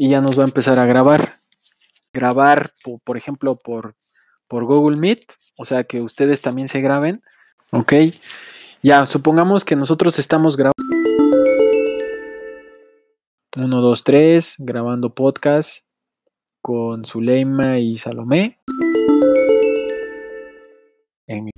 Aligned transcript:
y 0.00 0.08
ya 0.08 0.22
nos 0.22 0.38
va 0.38 0.44
a 0.44 0.46
empezar 0.46 0.78
a 0.78 0.86
grabar. 0.86 1.42
Grabar, 2.14 2.70
por, 3.04 3.18
ejemplo, 3.18 3.54
por, 3.62 3.96
por 4.48 4.64
Google 4.64 4.96
Meet, 4.96 5.30
o 5.58 5.66
sea 5.66 5.84
que 5.84 6.00
ustedes 6.00 6.40
también 6.40 6.68
se 6.68 6.80
graben, 6.80 7.20
¿ok? 7.70 7.92
Ya, 8.82 9.04
supongamos 9.04 9.66
que 9.66 9.76
nosotros 9.76 10.18
estamos 10.18 10.56
grabando. 10.56 10.82
1, 13.54 13.80
2, 13.80 14.04
3, 14.04 14.54
grabando 14.60 15.14
podcast 15.14 15.84
con 16.62 17.04
Zuleima 17.04 17.78
y 17.78 17.98
Salomé. 17.98 18.58
En 21.26 21.50